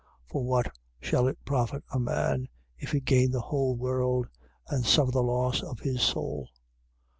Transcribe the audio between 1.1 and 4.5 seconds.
it profit a man, if he gain the whole world